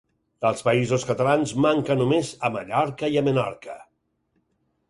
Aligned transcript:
Als 0.49 0.63
Països 0.67 1.05
Catalans 1.09 1.53
manca 1.67 1.97
només 2.01 2.33
a 2.49 2.53
Mallorca 2.57 3.11
i 3.17 3.23
a 3.23 3.27
Menorca. 3.29 3.81